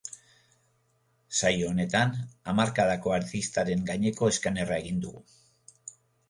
[1.39, 2.15] Saio honetan,
[2.53, 5.23] hamarkadako artistaren gaineko eskanerra egin dugu.